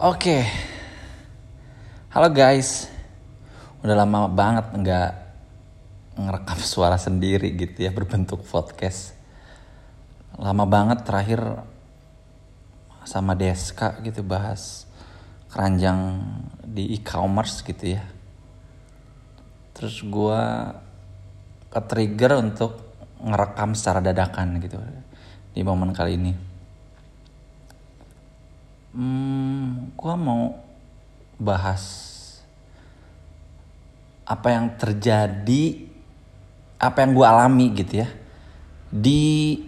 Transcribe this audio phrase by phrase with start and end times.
[0.00, 0.48] Oke,
[2.08, 2.88] halo guys.
[3.84, 5.12] Udah lama banget nggak
[6.16, 9.12] ngerekam suara sendiri gitu ya berbentuk podcast.
[10.40, 11.44] Lama banget terakhir
[13.04, 14.88] sama Deska gitu bahas
[15.52, 16.16] keranjang
[16.64, 18.02] di e-commerce gitu ya.
[19.76, 20.42] Terus gue
[21.76, 22.72] ke-trigger untuk
[23.20, 24.80] ngerekam secara dadakan gitu
[25.52, 26.32] di momen kali ini.
[28.96, 29.19] Hmm,
[30.00, 30.56] gue mau
[31.36, 31.84] bahas
[34.24, 35.84] apa yang terjadi,
[36.80, 38.08] apa yang gue alami gitu ya.
[38.88, 39.60] Di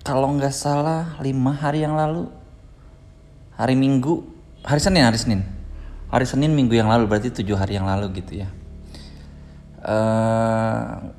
[0.00, 2.32] kalau nggak salah lima hari yang lalu,
[3.60, 4.24] hari Minggu,
[4.64, 5.44] hari Senin, hari Senin,
[6.08, 8.48] hari Senin minggu yang lalu berarti tujuh hari yang lalu gitu ya.
[9.84, 11.12] Uh,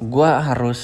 [0.00, 0.80] gue harus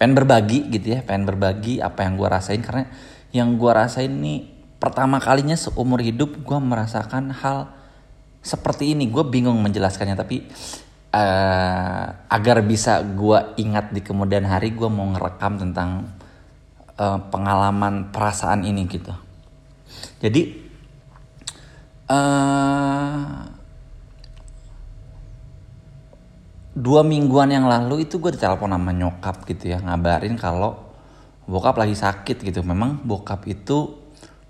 [0.00, 2.64] pengen berbagi gitu ya pengen berbagi apa yang gue rasain.
[2.64, 2.88] Karena
[3.36, 4.48] yang gue rasain ini
[4.80, 7.68] pertama kalinya seumur hidup gue merasakan hal
[8.40, 9.12] seperti ini.
[9.12, 10.48] Gue bingung menjelaskannya tapi
[11.12, 16.08] uh, agar bisa gue ingat di kemudian hari gue mau ngerekam tentang
[16.96, 19.12] uh, pengalaman perasaan ini gitu.
[20.24, 20.42] Jadi
[22.08, 23.59] uh,
[26.80, 30.90] dua mingguan yang lalu itu gue ditelepon sama nyokap gitu ya ngabarin kalau
[31.44, 32.64] bokap lagi sakit gitu.
[32.64, 34.00] Memang bokap itu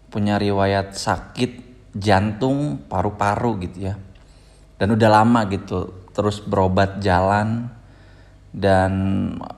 [0.07, 1.67] punya riwayat sakit
[1.99, 3.95] jantung paru-paru gitu ya.
[4.79, 7.69] Dan udah lama gitu terus berobat jalan
[8.51, 8.93] dan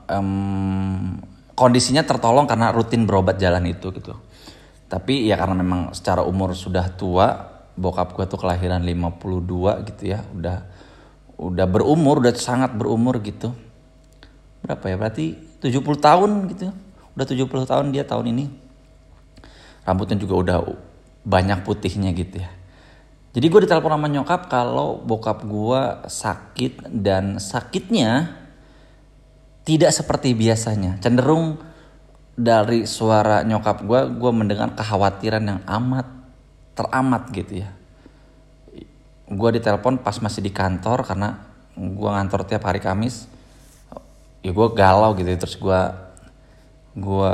[0.09, 1.17] um,
[1.53, 4.17] kondisinya tertolong karena rutin berobat jalan itu gitu.
[4.89, 10.21] Tapi ya karena memang secara umur sudah tua bokap gue tuh kelahiran 52 gitu ya
[10.29, 10.72] udah
[11.37, 13.51] udah berumur udah sangat berumur gitu.
[14.63, 14.95] Berapa ya?
[14.95, 16.71] Berarti 70 tahun gitu.
[17.13, 18.45] Udah 70 tahun dia tahun ini.
[19.83, 20.57] Rambutnya juga udah
[21.27, 22.49] banyak putihnya gitu ya.
[23.33, 28.39] Jadi gue ditelepon sama nyokap kalau bokap gue sakit dan sakitnya
[29.65, 31.01] tidak seperti biasanya.
[31.01, 31.57] Cenderung
[32.33, 36.07] dari suara nyokap gue gue mendengar kekhawatiran yang amat
[36.73, 37.69] teramat gitu ya
[39.29, 41.39] gue ditelepon pas masih di kantor karena
[41.75, 43.31] gue ngantor tiap hari Kamis.
[44.43, 45.81] Ya gue galau gitu terus gue
[46.93, 47.33] gue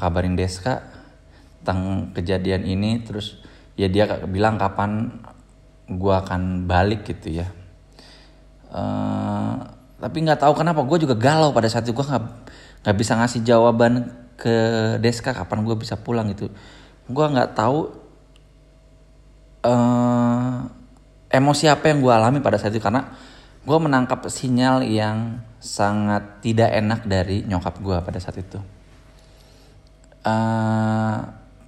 [0.00, 0.80] kabarin Deska
[1.60, 3.04] tentang kejadian ini.
[3.04, 3.36] Terus
[3.76, 5.12] ya dia bilang kapan
[5.90, 7.48] gue akan balik gitu ya.
[8.70, 9.66] Uh,
[10.00, 11.92] tapi nggak tahu kenapa gue juga galau pada saat itu.
[11.92, 12.24] Gue nggak
[12.80, 14.08] nggak bisa ngasih jawaban
[14.40, 14.56] ke
[15.04, 16.48] Deska kapan gue bisa pulang gitu.
[17.04, 17.92] Gue nggak tahu
[19.68, 20.79] uh,
[21.30, 23.06] emosi apa yang gue alami pada saat itu karena
[23.62, 28.58] gue menangkap sinyal yang sangat tidak enak dari nyokap gue pada saat itu.
[30.20, 31.16] Uh,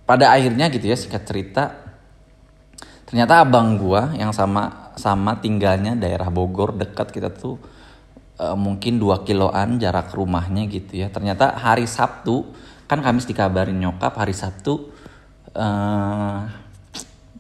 [0.05, 1.73] pada akhirnya gitu ya singkat cerita,
[3.09, 7.57] ternyata abang gue yang sama sama tinggalnya daerah Bogor dekat kita tuh
[8.37, 11.09] uh, mungkin dua kiloan jarak rumahnya gitu ya.
[11.09, 12.45] Ternyata hari Sabtu
[12.91, 14.93] kan Kamis dikabarin nyokap hari Sabtu
[15.57, 16.41] uh,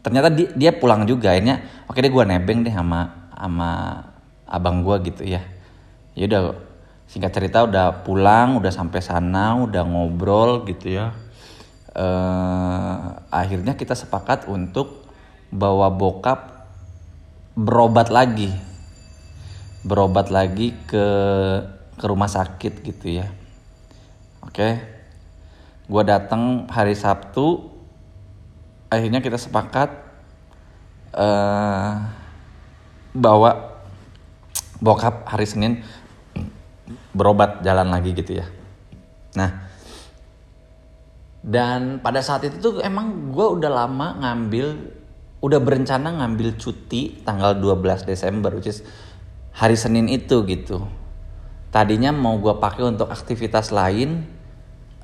[0.03, 3.71] ternyata dia, dia pulang juga akhirnya oke deh gue nebeng deh sama sama
[4.47, 5.41] abang gue gitu ya.
[6.13, 6.43] Ya udah
[7.09, 11.17] singkat cerita udah pulang udah sampai sana udah ngobrol gitu ya.
[11.93, 12.97] Eh,
[13.33, 15.09] akhirnya kita sepakat untuk
[15.49, 16.69] bawa bokap
[17.57, 18.53] berobat lagi.
[19.83, 21.07] Berobat lagi ke
[21.97, 23.27] ke rumah sakit gitu ya.
[24.45, 24.79] Oke?
[25.89, 27.72] Gue datang hari Sabtu
[28.93, 29.89] akhirnya kita sepakat
[31.17, 31.97] uh,
[33.17, 33.81] bahwa
[34.85, 35.81] bokap hari Senin
[37.17, 38.47] berobat jalan lagi gitu ya.
[39.33, 39.65] Nah,
[41.41, 44.77] dan pada saat itu tuh emang gue udah lama ngambil,
[45.41, 48.85] udah berencana ngambil cuti tanggal 12 Desember, which is
[49.57, 50.85] hari Senin itu gitu.
[51.73, 54.29] Tadinya mau gue pakai untuk aktivitas lain,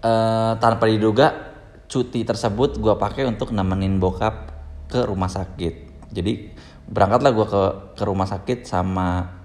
[0.05, 1.48] uh, tanpa diduga
[1.89, 4.53] cuti tersebut gue pakai untuk nemenin bokap
[4.93, 6.09] ke rumah sakit.
[6.13, 6.53] Jadi
[6.89, 7.63] berangkatlah gue ke
[7.97, 9.41] ke rumah sakit sama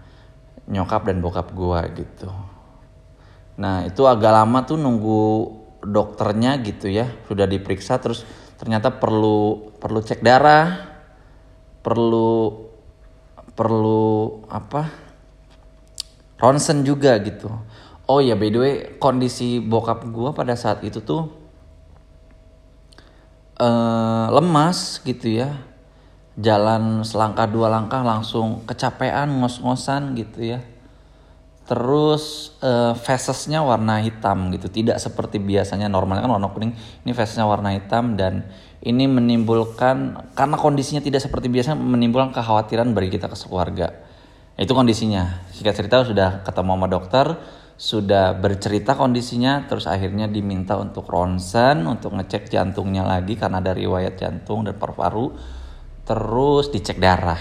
[0.67, 2.27] nyokap dan bokap gue gitu.
[3.59, 5.23] Nah itu agak lama tuh nunggu
[5.87, 7.07] dokternya gitu ya.
[7.27, 8.27] Sudah diperiksa terus
[8.59, 10.93] ternyata perlu perlu cek darah
[11.83, 12.63] perlu
[13.55, 14.03] perlu
[14.47, 15.03] apa?
[16.39, 17.47] Ronsen juga gitu.
[18.07, 21.42] Oh ya by the way kondisi bokap gue pada saat itu tuh
[23.63, 25.55] uh, lemas gitu ya.
[26.35, 30.59] Jalan selangkah dua langkah langsung kecapean ngos-ngosan gitu ya.
[31.63, 34.67] Terus uh, facesnya warna hitam gitu.
[34.67, 36.27] Tidak seperti biasanya normalnya.
[36.27, 38.43] Kan warna kuning ini facesnya warna hitam dan
[38.83, 43.95] ini menimbulkan karena kondisinya tidak seperti biasa menimbulkan kekhawatiran bagi kita ke keluarga
[44.53, 45.49] itu kondisinya.
[45.49, 47.25] Singkat cerita sudah ketemu sama dokter
[47.83, 54.15] sudah bercerita kondisinya terus akhirnya diminta untuk ronsen untuk ngecek jantungnya lagi karena ada riwayat
[54.15, 55.35] jantung dan paru-paru
[56.07, 57.35] terus dicek darah.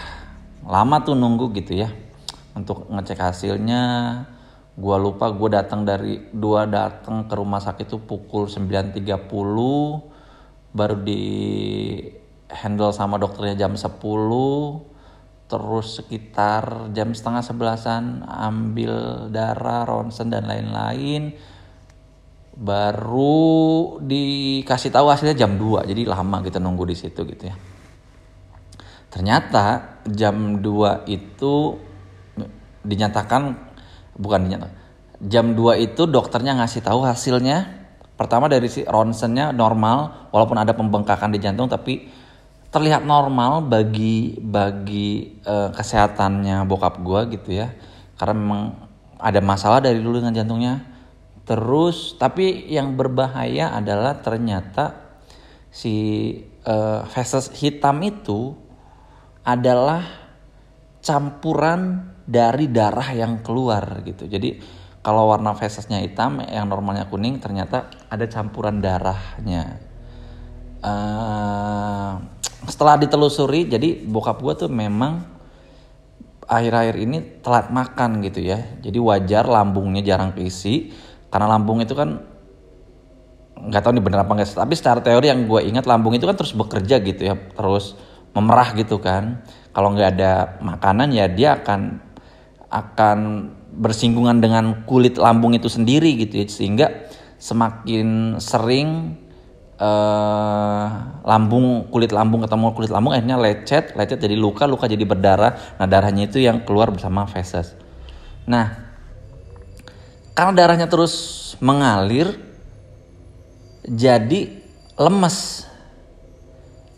[0.66, 1.94] Lama tuh nunggu gitu ya
[2.58, 3.82] untuk ngecek hasilnya.
[4.74, 8.98] Gua lupa gua datang dari dua datang ke rumah sakit itu pukul 9.30
[10.74, 11.22] baru di
[12.50, 13.94] handle sama dokternya jam 10
[15.52, 21.36] terus sekitar jam setengah sebelasan ambil darah ronsen dan lain-lain.
[22.56, 27.56] Baru dikasih tahu hasilnya jam 2 jadi lama kita nunggu di situ gitu ya.
[29.12, 31.76] Ternyata jam 2 itu
[32.80, 33.52] dinyatakan
[34.16, 34.72] bukan dinyatakan
[35.20, 37.84] jam 2 itu dokternya ngasih tahu hasilnya.
[38.16, 42.21] Pertama dari si ronsennya normal walaupun ada pembengkakan di jantung tapi
[42.72, 47.68] terlihat normal bagi bagi uh, kesehatannya bokap gue gitu ya.
[48.16, 48.62] Karena memang
[49.20, 50.74] ada masalah dari dulu dengan jantungnya.
[51.44, 54.96] Terus tapi yang berbahaya adalah ternyata
[55.68, 55.94] si
[56.64, 58.56] uh, feses hitam itu
[59.44, 60.00] adalah
[61.04, 64.24] campuran dari darah yang keluar gitu.
[64.24, 69.82] Jadi kalau warna fesesnya hitam yang normalnya kuning ternyata ada campuran darahnya.
[70.82, 72.22] Uh,
[72.66, 75.26] setelah ditelusuri jadi bokap gue tuh memang
[76.46, 78.60] akhir-akhir ini telat makan gitu ya.
[78.82, 80.92] Jadi wajar lambungnya jarang keisi
[81.32, 82.20] karena lambung itu kan
[83.62, 86.34] nggak tahu nih bener apa enggak tapi secara teori yang gue ingat lambung itu kan
[86.34, 87.96] terus bekerja gitu ya terus
[88.36, 89.44] memerah gitu kan.
[89.72, 92.00] Kalau nggak ada makanan ya dia akan
[92.68, 93.18] akan
[93.72, 96.46] bersinggungan dengan kulit lambung itu sendiri gitu ya.
[96.48, 96.86] Sehingga
[97.40, 99.18] semakin sering
[99.82, 100.86] uh,
[101.26, 105.58] lambung kulit lambung ketemu kulit lambung akhirnya lecet lecet jadi luka luka jadi berdarah.
[105.82, 107.74] Nah darahnya itu yang keluar bersama feses.
[108.46, 108.78] Nah
[110.38, 112.38] karena darahnya terus mengalir
[113.82, 114.62] jadi
[114.94, 115.66] lemes.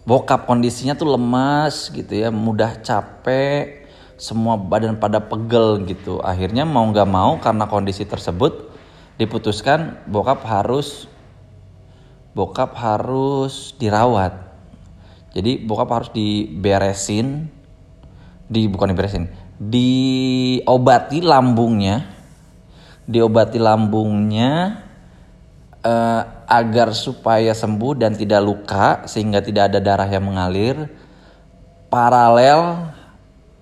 [0.05, 3.89] Bokap kondisinya tuh lemas gitu ya mudah capek
[4.21, 6.21] semua badan pada pegel gitu.
[6.21, 8.69] Akhirnya mau nggak mau karena kondisi tersebut
[9.17, 11.09] diputuskan bokap harus
[12.35, 14.35] bokap harus dirawat.
[15.35, 17.51] Jadi bokap harus diberesin
[18.45, 19.25] di bukan diberesin
[19.57, 22.05] diobati lambungnya
[23.05, 24.81] diobati lambungnya
[25.85, 30.89] eh, agar supaya sembuh dan tidak luka sehingga tidak ada darah yang mengalir.
[31.93, 32.91] Paralel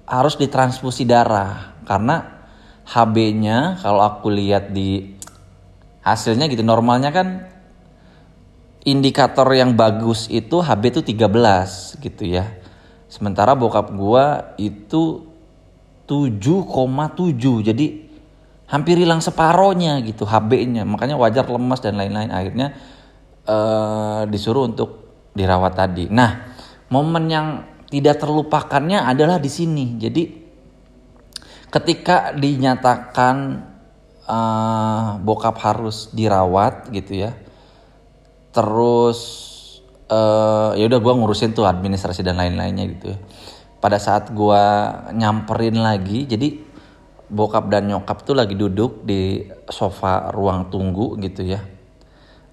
[0.07, 1.75] harus ditransfusi darah.
[1.85, 2.47] Karena
[2.87, 5.19] HB-nya kalau aku lihat di
[6.03, 7.47] hasilnya gitu normalnya kan
[8.83, 12.51] indikator yang bagus itu HB itu 13 gitu ya.
[13.07, 15.29] Sementara bokap gua itu
[16.09, 17.87] 7,7 jadi
[18.67, 20.83] hampir hilang separohnya gitu HB-nya.
[20.83, 22.75] Makanya wajar lemas dan lain-lain akhirnya
[23.47, 25.03] uh, disuruh untuk
[25.33, 26.11] dirawat tadi.
[26.11, 26.57] Nah,
[26.91, 27.47] momen yang
[27.87, 30.01] tidak terlupakannya adalah di sini.
[30.01, 30.23] Jadi
[31.71, 33.37] ketika dinyatakan
[34.27, 37.42] uh, bokap harus dirawat gitu ya
[38.53, 39.19] terus
[40.13, 43.19] uh, ya udah gue ngurusin tuh administrasi dan lain-lainnya gitu ya.
[43.83, 44.65] Pada saat gue
[45.17, 46.55] nyamperin lagi jadi
[47.33, 51.61] bokap dan nyokap tuh lagi duduk di sofa ruang tunggu gitu ya.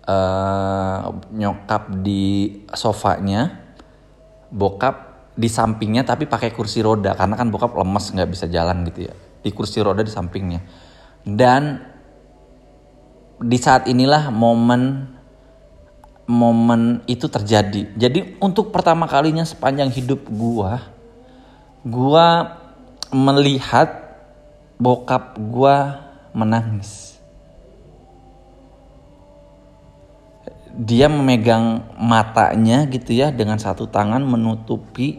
[0.09, 3.69] Uh, nyokap di sofanya
[4.49, 9.11] bokap di sampingnya tapi pakai kursi roda karena kan bokap lemes nggak bisa jalan gitu
[9.11, 9.13] ya.
[9.43, 10.65] Di kursi roda di sampingnya.
[11.21, 11.77] Dan
[13.39, 15.13] di saat inilah momen
[16.29, 17.89] momen itu terjadi.
[17.97, 20.85] Jadi untuk pertama kalinya sepanjang hidup gua,
[21.81, 22.53] gua
[23.09, 23.89] melihat
[24.77, 26.05] bokap gua
[26.37, 27.17] menangis.
[30.69, 35.17] Dia memegang matanya gitu ya dengan satu tangan menutupi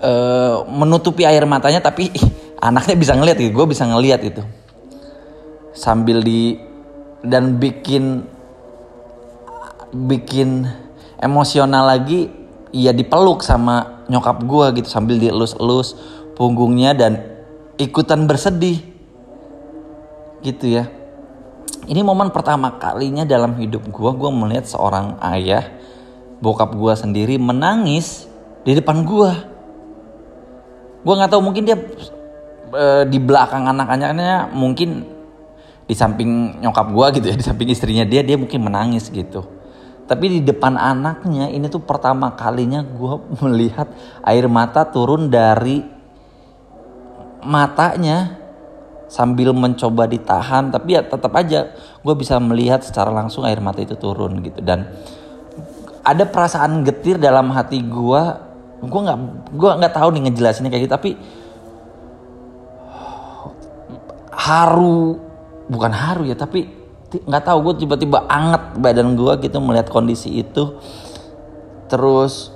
[0.00, 2.08] uh, menutupi air matanya tapi
[2.66, 4.40] anaknya bisa ngeliat gitu, gue bisa ngeliat itu
[5.76, 6.56] sambil di
[7.24, 8.28] dan bikin
[9.94, 10.68] bikin
[11.18, 12.28] emosional lagi
[12.74, 15.96] ya dipeluk sama nyokap gue gitu sambil dielus-elus
[16.36, 17.12] punggungnya dan
[17.80, 18.82] ikutan bersedih.
[20.44, 20.84] Gitu ya.
[21.84, 25.68] Ini momen pertama kalinya dalam hidup gue gue melihat seorang ayah
[26.40, 28.28] bokap gue sendiri menangis
[28.64, 29.32] di depan gue
[31.04, 31.76] gue nggak tahu mungkin dia
[32.72, 35.04] e, di belakang anak-anaknya mungkin
[35.84, 39.44] di samping nyokap gue gitu ya di samping istrinya dia dia mungkin menangis gitu.
[40.04, 43.14] Tapi di depan anaknya ini tuh pertama kalinya gue
[43.44, 43.88] melihat
[44.24, 45.84] air mata turun dari
[47.44, 48.40] matanya
[49.04, 53.96] sambil mencoba ditahan tapi ya tetap aja gue bisa melihat secara langsung air mata itu
[53.96, 54.64] turun gitu.
[54.64, 54.88] Dan
[56.04, 58.22] ada perasaan getir dalam hati gue
[58.84, 59.18] gue nggak
[59.56, 61.10] gue nggak tahu nih ngejelasinnya kayak gitu tapi
[64.36, 65.23] haru
[65.68, 70.82] bukan haru ya tapi nggak tahu gue tiba-tiba anget badan gue gitu melihat kondisi itu.
[71.86, 72.50] Terus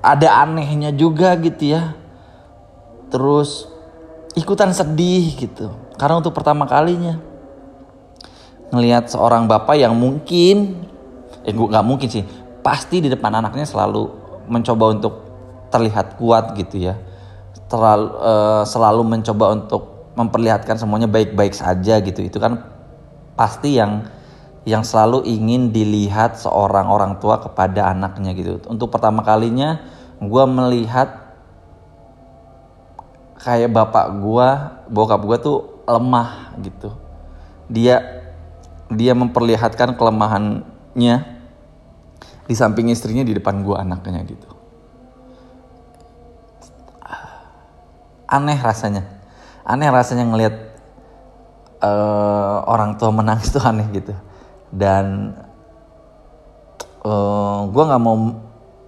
[0.00, 1.92] ada anehnya juga gitu ya.
[3.12, 3.68] Terus
[4.32, 5.74] ikutan sedih gitu.
[6.00, 7.20] Karena untuk pertama kalinya
[8.72, 10.84] ngelihat seorang bapak yang mungkin
[11.44, 12.24] eh gue nggak mungkin sih
[12.60, 14.12] pasti di depan anaknya selalu
[14.48, 15.14] mencoba untuk
[15.68, 16.96] terlihat kuat gitu ya.
[17.68, 22.26] Terlalu uh, selalu mencoba untuk memperlihatkan semuanya baik-baik saja gitu.
[22.26, 22.66] Itu kan
[23.38, 24.10] pasti yang
[24.66, 28.58] yang selalu ingin dilihat seorang orang tua kepada anaknya gitu.
[28.66, 29.78] Untuk pertama kalinya
[30.18, 31.30] gue melihat
[33.38, 34.48] kayak bapak gue
[34.90, 36.90] bokap gue tuh lemah gitu.
[37.70, 38.02] Dia
[38.90, 41.16] dia memperlihatkan kelemahannya
[42.48, 44.50] di samping istrinya di depan gue anaknya gitu.
[48.28, 49.17] Aneh rasanya
[49.68, 50.54] aneh rasanya ngelihat
[51.84, 54.16] uh, orang tua menangis tuh aneh gitu.
[54.72, 55.36] Dan
[57.04, 58.16] uh, eh, gue nggak mau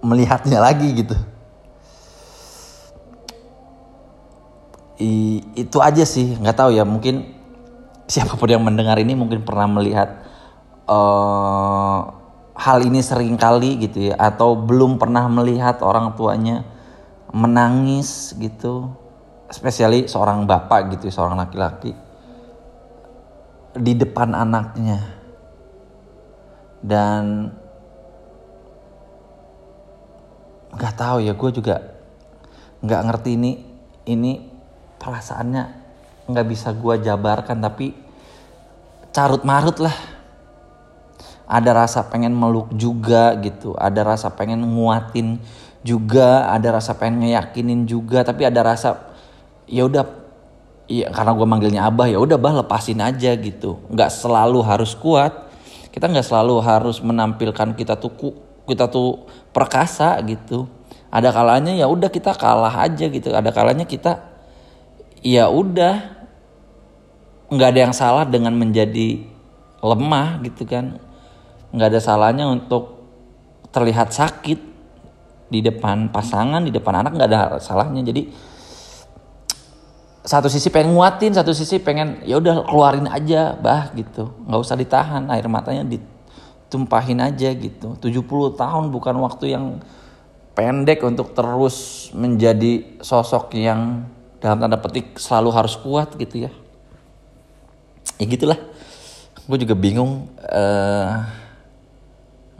[0.01, 1.17] melihatnya lagi gitu.
[5.01, 7.25] I, itu aja sih nggak tahu ya mungkin
[8.05, 10.21] siapa pun yang mendengar ini mungkin pernah melihat
[10.85, 12.05] uh,
[12.53, 16.61] hal ini sering kali gitu ya atau belum pernah melihat orang tuanya
[17.33, 18.93] menangis gitu
[19.51, 21.91] spesiali seorang bapak gitu seorang laki-laki
[23.75, 24.99] di depan anaknya.
[26.81, 27.51] Dan
[30.71, 31.75] nggak tahu ya gue juga
[32.81, 33.51] nggak ngerti ini
[34.09, 34.31] ini
[34.97, 35.63] perasaannya
[36.31, 37.93] nggak bisa gue jabarkan tapi
[39.11, 39.93] carut marut lah.
[41.51, 45.35] Ada rasa pengen meluk juga gitu ada rasa pengen nguatin
[45.83, 49.10] juga ada rasa pengen ngeyakinin juga tapi ada rasa
[49.71, 50.03] ya udah
[50.91, 53.79] ya karena gue manggilnya abah ya udah bah lepasin aja gitu.
[53.87, 55.47] Nggak selalu harus kuat.
[55.95, 58.11] Kita nggak selalu harus menampilkan kita tuh
[58.67, 59.23] kita tuh
[59.55, 60.67] perkasa gitu.
[61.11, 63.31] Ada kalanya ya udah kita kalah aja gitu.
[63.31, 64.19] Ada kalanya kita
[65.23, 66.19] ya udah
[67.51, 69.23] nggak ada yang salah dengan menjadi
[69.79, 70.99] lemah gitu kan.
[71.71, 72.99] Nggak ada salahnya untuk
[73.71, 74.59] terlihat sakit
[75.51, 78.03] di depan pasangan di depan anak nggak ada salahnya.
[78.03, 78.50] Jadi
[80.21, 84.29] satu sisi pengen nguatin, satu sisi pengen ya udah keluarin aja, bah gitu.
[84.45, 87.97] nggak usah ditahan, air matanya ditumpahin aja gitu.
[87.97, 89.81] 70 tahun bukan waktu yang
[90.53, 94.05] pendek untuk terus menjadi sosok yang
[94.37, 96.51] dalam tanda petik selalu harus kuat gitu ya.
[98.21, 98.61] Ya gitulah.
[99.49, 101.25] Gue juga bingung uh,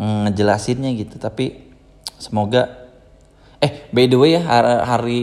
[0.01, 1.69] ngejelasinnya gitu, tapi
[2.17, 2.89] semoga
[3.61, 5.19] eh by the way ya hari, hari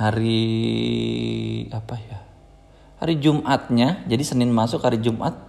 [0.00, 2.24] hari apa ya?
[3.04, 5.44] Hari Jumatnya jadi Senin masuk hari Jumatnya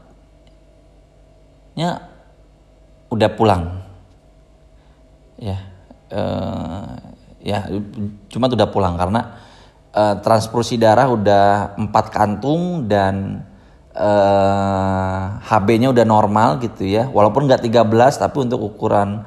[3.08, 3.80] udah pulang.
[5.40, 5.72] Ya
[6.12, 7.00] uh,
[7.42, 7.66] ya
[8.28, 9.40] cuma udah pulang karena
[9.96, 13.48] uh, transfusi darah udah empat kantung dan
[13.96, 17.08] uh, eh, HB-nya udah normal gitu ya.
[17.08, 17.88] Walaupun nggak 13
[18.20, 19.24] tapi untuk ukuran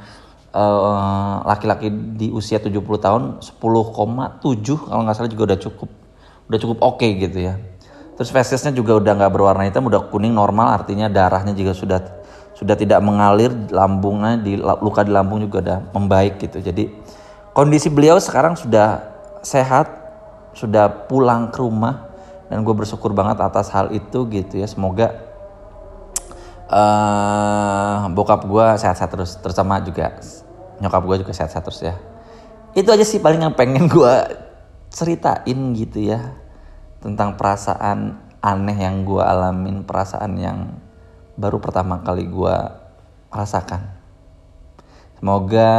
[1.44, 3.58] laki-laki uh, di usia 70 tahun 10,7
[4.86, 5.90] kalau nggak salah juga udah cukup
[6.46, 7.54] udah cukup oke okay gitu ya.
[8.14, 11.98] Terus fesesnya juga udah nggak berwarna hitam, udah kuning normal, artinya darahnya juga sudah
[12.54, 16.62] sudah tidak mengalir, lambungnya di luka di lambung juga udah membaik gitu.
[16.62, 16.94] Jadi
[17.50, 19.02] kondisi beliau sekarang sudah
[19.42, 19.90] sehat,
[20.54, 22.06] sudah pulang ke rumah
[22.46, 24.70] dan gue bersyukur banget atas hal itu gitu ya.
[24.70, 25.18] Semoga
[26.70, 27.73] uh,
[28.12, 30.18] bokap gue sehat-sehat terus, terutama juga
[30.82, 31.94] nyokap gue juga sehat-sehat terus ya.
[32.74, 34.14] Itu aja sih paling yang pengen gue
[34.90, 36.34] ceritain gitu ya
[37.02, 40.58] tentang perasaan aneh yang gue alamin perasaan yang
[41.34, 42.56] baru pertama kali gue
[43.34, 43.82] rasakan.
[45.18, 45.70] Semoga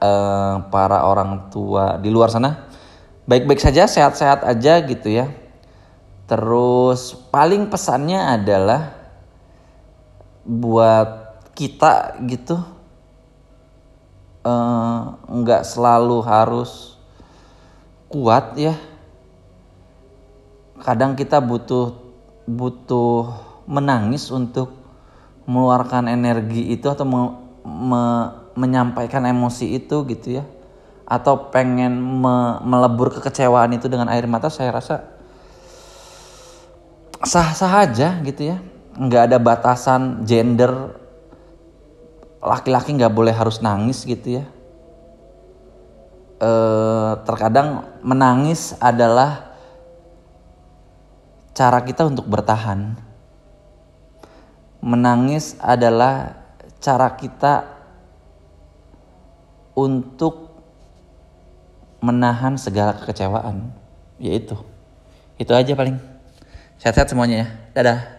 [0.00, 2.68] eh, para orang tua di luar sana
[3.28, 5.28] baik-baik saja sehat-sehat aja gitu ya.
[6.28, 8.96] Terus paling pesannya adalah
[10.48, 11.27] buat
[11.58, 12.78] kita gitu
[14.48, 16.94] Eh, nggak uh, selalu harus
[18.06, 18.78] kuat ya.
[20.78, 21.92] Kadang kita butuh
[22.46, 23.34] butuh
[23.68, 24.72] menangis untuk
[25.44, 27.20] mengeluarkan energi itu atau me,
[27.66, 28.02] me,
[28.54, 30.44] menyampaikan emosi itu gitu ya.
[31.02, 35.02] Atau pengen me, melebur kekecewaan itu dengan air mata saya rasa
[37.26, 38.62] sah-sah aja gitu ya.
[38.94, 40.94] Nggak ada batasan gender
[42.38, 44.44] laki-laki nggak boleh harus nangis gitu ya.
[46.38, 46.50] E,
[47.26, 49.54] terkadang menangis adalah
[51.54, 52.94] cara kita untuk bertahan.
[54.78, 56.38] Menangis adalah
[56.78, 57.66] cara kita
[59.74, 60.54] untuk
[61.98, 63.74] menahan segala kekecewaan
[64.22, 64.54] yaitu.
[65.34, 65.98] Itu aja paling.
[66.78, 67.48] Sehat-sehat semuanya ya.
[67.74, 68.17] Dadah